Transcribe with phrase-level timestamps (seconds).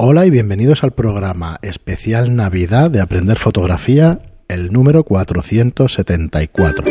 [0.00, 6.84] Hola y bienvenidos al programa especial Navidad de Aprender Fotografía, el número 474.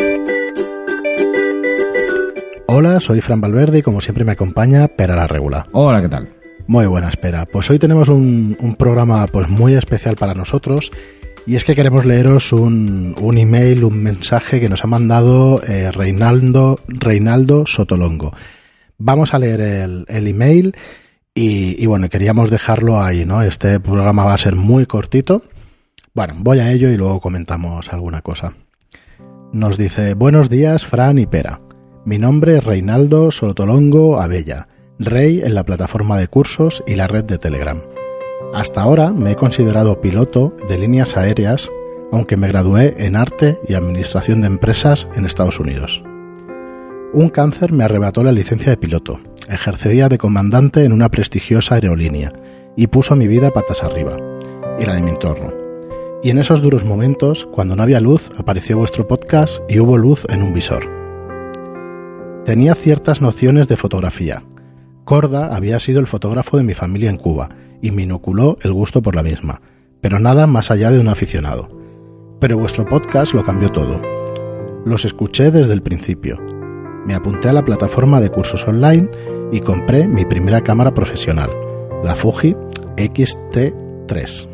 [2.66, 5.66] Hola, soy Fran Valverde y como siempre me acompaña Pera la Regula.
[5.72, 6.28] Hola, ¿qué tal?
[6.66, 7.46] Muy buena espera.
[7.46, 10.92] Pues hoy tenemos un, un programa pues muy especial para nosotros
[11.46, 15.90] y es que queremos leeros un, un email, un mensaje que nos ha mandado eh,
[15.92, 18.34] Reinaldo, Reinaldo Sotolongo.
[18.98, 20.74] Vamos a leer el, el email
[21.40, 23.42] y, bueno, queríamos dejarlo ahí, ¿no?
[23.42, 25.42] Este programa va a ser muy cortito.
[26.12, 28.54] Bueno, voy a ello y luego comentamos alguna cosa.
[29.52, 31.60] Nos dice, buenos días, Fran y Pera.
[32.04, 34.66] Mi nombre es Reinaldo Sotolongo Abella,
[34.98, 37.82] rey en la plataforma de cursos y la red de Telegram.
[38.52, 41.70] Hasta ahora me he considerado piloto de líneas aéreas,
[42.10, 46.02] aunque me gradué en arte y administración de empresas en Estados Unidos.
[47.12, 52.32] Un cáncer me arrebató la licencia de piloto, ejercía de comandante en una prestigiosa aerolínea
[52.76, 54.16] y puso mi vida patas arriba,
[54.78, 55.52] y la de mi entorno.
[56.22, 60.24] Y en esos duros momentos, cuando no había luz, apareció vuestro podcast y hubo luz
[60.28, 60.84] en un visor.
[62.44, 64.42] Tenía ciertas nociones de fotografía.
[65.04, 67.48] Corda había sido el fotógrafo de mi familia en Cuba
[67.82, 69.60] y me inoculó el gusto por la misma,
[70.00, 71.68] pero nada más allá de un aficionado.
[72.40, 74.00] Pero vuestro podcast lo cambió todo.
[74.84, 76.38] Los escuché desde el principio.
[77.04, 79.08] Me apunté a la plataforma de cursos online
[79.52, 81.50] y compré mi primera cámara profesional,
[82.04, 82.56] la Fuji
[82.96, 84.48] XT3.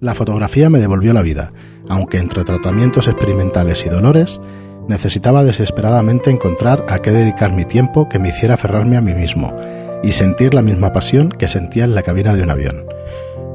[0.00, 1.52] La fotografía me devolvió la vida,
[1.88, 4.40] aunque entre tratamientos experimentales y dolores,
[4.88, 9.54] necesitaba desesperadamente encontrar a qué dedicar mi tiempo que me hiciera aferrarme a mí mismo
[10.02, 12.84] y sentir la misma pasión que sentía en la cabina de un avión.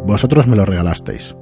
[0.06, 1.36] Vosotros me lo regalasteis.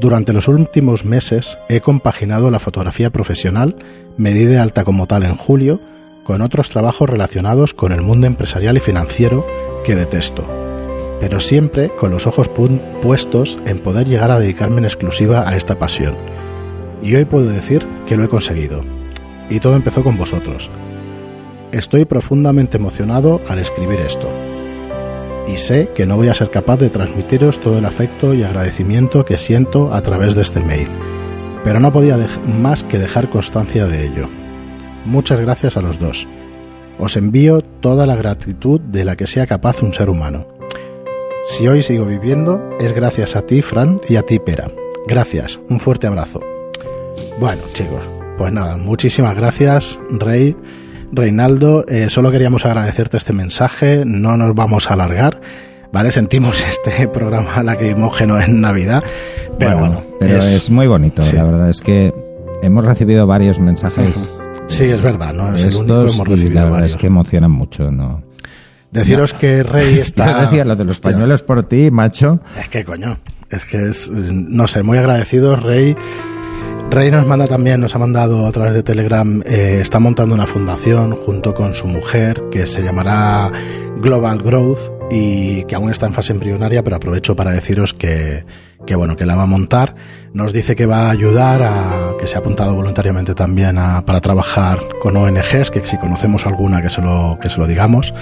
[0.00, 3.76] Durante los últimos meses he compaginado la fotografía profesional,
[4.16, 5.80] me di de alta como tal en julio,
[6.28, 9.46] con otros trabajos relacionados con el mundo empresarial y financiero
[9.82, 10.44] que detesto,
[11.20, 12.50] pero siempre con los ojos
[13.00, 16.16] puestos en poder llegar a dedicarme en exclusiva a esta pasión.
[17.00, 18.82] Y hoy puedo decir que lo he conseguido.
[19.48, 20.68] Y todo empezó con vosotros.
[21.72, 24.28] Estoy profundamente emocionado al escribir esto.
[25.48, 29.24] Y sé que no voy a ser capaz de transmitiros todo el afecto y agradecimiento
[29.24, 30.88] que siento a través de este mail,
[31.64, 34.28] pero no podía más que dejar constancia de ello.
[35.04, 36.26] Muchas gracias a los dos.
[36.98, 40.46] Os envío toda la gratitud de la que sea capaz un ser humano.
[41.44, 44.68] Si hoy sigo viviendo, es gracias a ti, Fran, y a ti, Pera.
[45.06, 46.40] Gracias, un fuerte abrazo.
[47.40, 48.02] Bueno, chicos,
[48.36, 50.56] pues nada, muchísimas gracias, Rey.
[51.10, 55.40] Reinaldo, eh, solo queríamos agradecerte este mensaje, no nos vamos a alargar,
[55.92, 56.10] ¿vale?
[56.10, 59.02] Sentimos este programa lacrimógeno en Navidad,
[59.58, 60.02] pero bueno.
[60.02, 61.34] bueno pero es, es, muy bonito, sí.
[61.34, 62.12] la verdad es que
[62.62, 64.16] hemos recibido varios mensajes.
[64.16, 64.37] Uh -huh.
[64.68, 65.54] Sí, es verdad, ¿no?
[65.54, 66.90] Es el único que hemos recibido y la verdad varios.
[66.92, 68.22] es que emocionan mucho, ¿no?
[68.90, 69.38] Deciros no.
[69.40, 70.42] que Rey está...
[70.42, 72.40] decía lo de los pañuelos por ti, macho.
[72.60, 73.16] Es que coño,
[73.50, 75.94] es que es, no sé, muy agradecidos, Rey.
[76.90, 80.46] Rey nos manda también, nos ha mandado a través de Telegram, eh, está montando una
[80.46, 83.50] fundación junto con su mujer que se llamará
[83.98, 88.44] Global Growth y que aún está en fase embrionaria, pero aprovecho para deciros que,
[88.86, 89.94] que bueno, que la va a montar.
[90.32, 94.20] Nos dice que va a ayudar a, que se ha apuntado voluntariamente también a, para
[94.20, 98.12] trabajar con ONGs, que si conocemos alguna que se lo, que se lo digamos,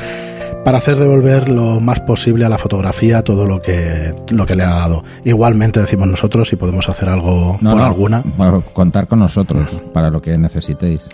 [0.64, 4.64] para hacer devolver lo más posible a la fotografía todo lo que, lo que le
[4.64, 5.04] ha dado.
[5.24, 8.22] Igualmente decimos nosotros si podemos hacer algo no, por no, alguna.
[8.36, 11.08] Bueno, contar con nosotros para lo que necesitéis.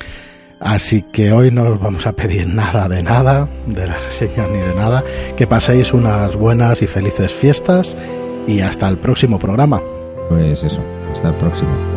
[0.63, 4.59] Así que hoy no os vamos a pedir nada de nada, de las reseñas ni
[4.59, 5.05] de nada.
[5.37, 7.97] Que paséis unas buenas y felices fiestas
[8.47, 9.81] y hasta el próximo programa.
[10.29, 11.92] Pues eso, hasta el próximo.